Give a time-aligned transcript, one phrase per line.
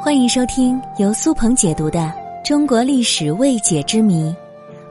[0.00, 1.98] 欢迎收听由苏鹏解读的
[2.46, 4.30] 《中国历史未解之谜》，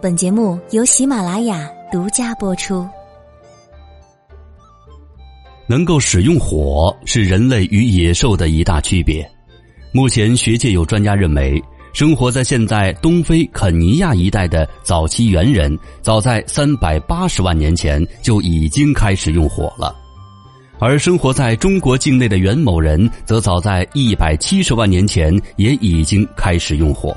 [0.02, 2.86] 本节目由喜马拉雅独家播出。
[5.68, 9.26] 能够使用火是人类与野兽的一大区别。
[9.94, 11.64] 目前，学界有专家认为，
[11.94, 19.96] 生活在现在东非肯尼亚一带的早期猿人，早在三百八十万年前就已经开始用火了。
[20.80, 27.16] 而生活在中国境内的元某人，则早在一百七十万年前也已经开始用火。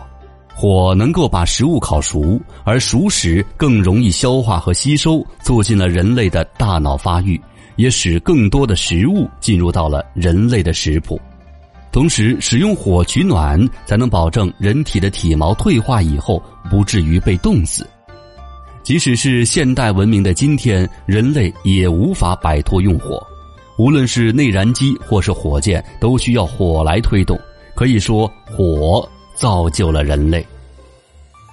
[0.55, 7.41] 火能够把食物烤熟，而熟食更容易消化和吸收，促进了人类的大脑发育，
[7.77, 11.21] 也使更多的食物进入到了人类的食谱。
[11.93, 17.87] 同时，使用火取暖，才能保证人体的体毛退化以后不至于被冻死。
[18.83, 23.21] 即使是现代文明的今天，人类也无法摆脱用火。
[23.81, 27.41] 无论是内燃机或是火箭，都需要火来推动。
[27.75, 30.47] 可以说，火造就了人类。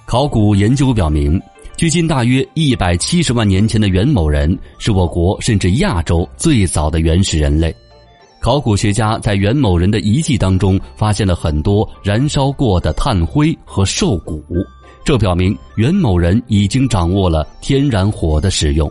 [0.04, 1.40] 考古研究表明，
[1.74, 7.74] 距今大约一百七十万年前的元某人是我国甚至亚洲最早的原始人类。
[8.42, 14.44] 考古学家在元某人的遗迹当中发现了很多燃烧过的炭灰和兽骨，
[15.02, 18.86] 这表明元某人已经掌握了天然火的使用。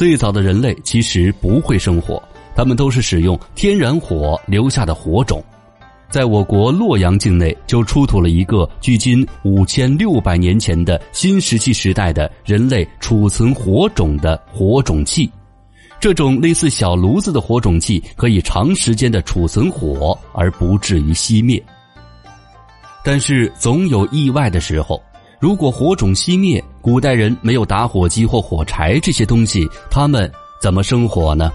[0.00, 2.22] 最早的人类其实不会生火，
[2.56, 5.44] 他们都是使用天然火留下的火种。
[6.08, 15.30] 在我国洛阳境内就出土了一个距今五千六百年前的新石器时代的人类储存火种的火种器。
[16.00, 21.62] 这种类似小炉子的火种器可以长时间的储存火而不至于熄灭。
[23.04, 24.98] 但是总有意外的时候。
[25.40, 31.50] 如果火种熄灭，古代人没有打火机或火柴这些东西，他们怎么生火呢？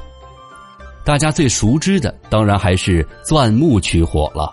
[1.04, 4.52] 大家最熟知的当然还是钻木取火了。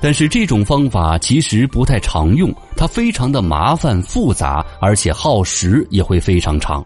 [0.00, 6.84] 但是这种方法其实不太常用，它非常的麻烦复杂，而且耗时也会非常长。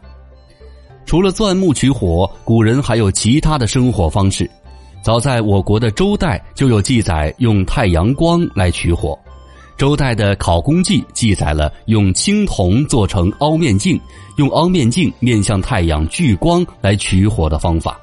[1.07, 4.51] 除了钻木取火，古人还有其他的生火方式。
[5.03, 9.19] 早在我国的周代就有记载，用太阳光来取火。
[9.77, 14.01] 周代的考工记记载了用青铜做成凹面镜，
[14.37, 18.01] 用凹面镜面向太阳聚光来取火的方法。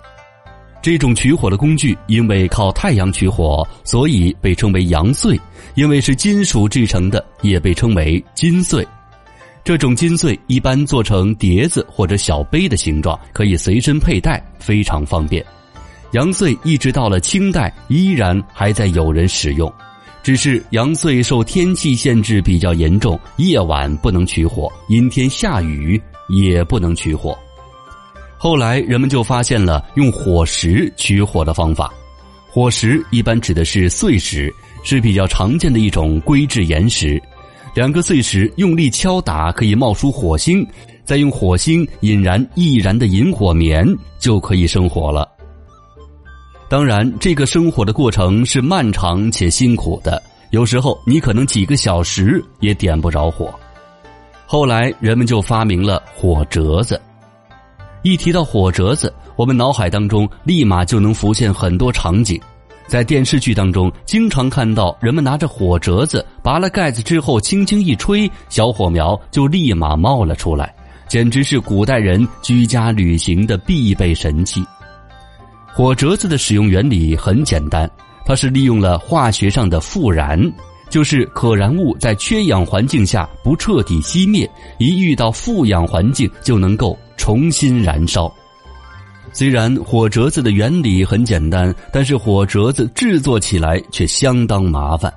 [0.83, 5.39] 这种取火的工具因为靠太阳取火，所以被称为阳穗。
[5.75, 8.87] 因为是金属制成的，也被称为金穗。
[9.63, 15.43] 这种金穗一般做成碟子或者小杯的形状，可以随身佩戴，非常方便。
[16.11, 19.73] 阳穗一直到了清代，依然还在有人使用。
[20.23, 27.37] 只是阳穗受天气限制比较严重，夜晚不能取火，阴天下雨也不能取火。
[28.37, 31.93] 后来人们就发现了用火石取火的方法。
[32.49, 34.53] 火石一般指的是碎石，
[34.83, 37.21] 是比较常见的一种硅质岩石。
[37.75, 40.65] 两个碎石用力敲打，可以冒出火星，
[41.03, 43.85] 再用火星引燃易燃的引火棉，
[44.19, 45.27] 就可以生火了。
[46.73, 50.19] 当然，这个生火的过程是漫长且辛苦的，
[50.49, 53.53] 有时候你可能几个小时也点不着火。
[54.47, 56.99] 后来人们就发明了火折子。
[58.01, 62.41] 一提到火折子，我们脑海当中立马就能浮现很多场景。
[62.87, 70.73] 在电视剧当中，经常看到人们拿着火折子，拔了盖子之后，轻轻一吹，小火苗就立马冒了出来，
[71.07, 74.65] 简直是古代人居家旅行的必备神器。
[75.75, 77.89] 火折子的使用原理很简单，
[78.27, 80.39] 它是利用了化学上的复燃，
[80.87, 84.47] 就是可燃物在缺氧环境下不彻底熄灭，
[84.77, 88.31] 一遇到富氧环境就能够重新燃烧。
[89.31, 95.11] 虽然火折子的原理很简单，但是火折子制作起来却相当麻烦。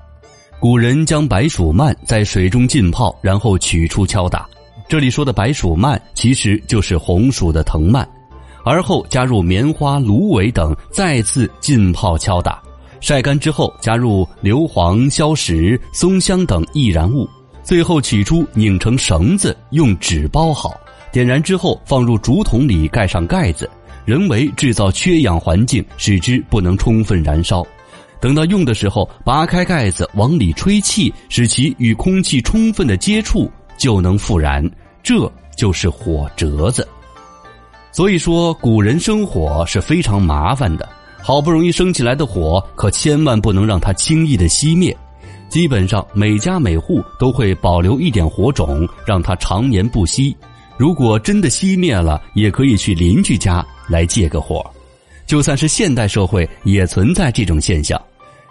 [0.58, 4.48] 古人将白薯蔓在水中浸泡，然后取出敲打。
[4.88, 8.08] 这里说的白薯蔓其实就是红薯的藤蔓。
[8.66, 12.60] 而后加入棉花、芦苇等，再次浸泡敲打，
[13.00, 17.28] 晒干之后加入硫磺、硝石、松香等易燃物，
[17.62, 20.74] 最后取出拧成绳子，用纸包好，
[21.12, 23.70] 点燃之后放入竹筒里盖上盖子，
[24.04, 27.64] 人为制造缺氧环境，使之不能充分燃烧。
[28.20, 33.48] 等到用的时候，拔开盖子往里吹气，使其与空气充分的接触，
[33.78, 34.68] 就能复燃。
[35.04, 36.84] 这就是火折子。
[37.96, 40.86] 所以说，古人生火是非常麻烦的。
[41.22, 44.94] 好不容易升起来的火，可千万不能让它轻易的熄灭。
[45.48, 50.36] 基本上每家每户都会保留一点火种，让它常年不熄。
[50.76, 54.62] 如果真的熄灭了，也可以去邻居家来借个火。
[55.26, 57.98] 就算是现代社会，也存在这种现象。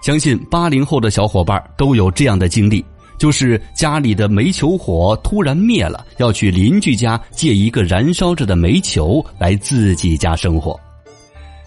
[0.02, 2.84] 相信八零后的小伙伴都有这样的经历，
[3.18, 10.80] 就是家里的煤球火突然灭了，要去邻居家借一个燃烧着的煤球来自己家生火。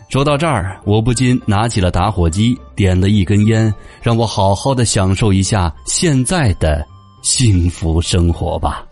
[0.08, 6.82] 说到这儿，我不禁拿起了打火机，点了一根烟，让我好好的享受一下现在的
[7.20, 8.87] 幸福生活吧。